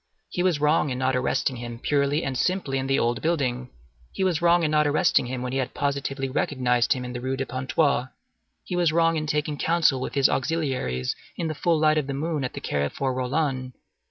[0.31, 3.69] He was wrong in not arresting him purely and simply in the old building;
[4.11, 7.37] he was wrong in not arresting him when he positively recognized him in the Rue
[7.37, 8.07] de Pontoise.
[8.63, 12.15] He was wrong in taking counsel with his auxiliaries in the full light of the
[12.15, 13.73] moon in the Carrefour Rollin.